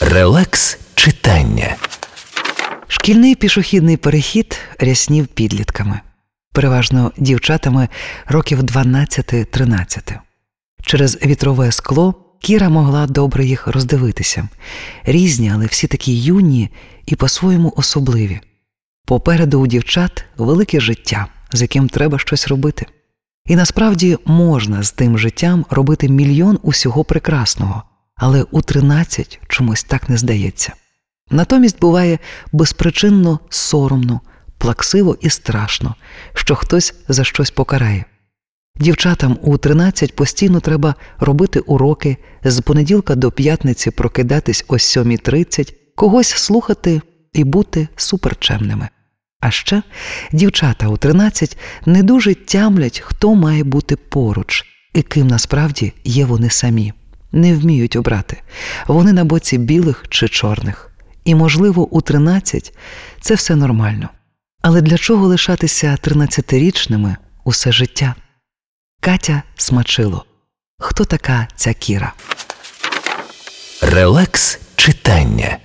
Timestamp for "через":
10.82-11.18